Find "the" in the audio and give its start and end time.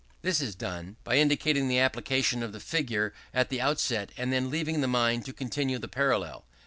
1.67-1.77, 2.53-2.59, 3.49-3.61, 4.81-4.87, 5.77-5.87